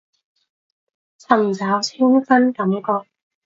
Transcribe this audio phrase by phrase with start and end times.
[1.19, 3.07] 尋找清新感覺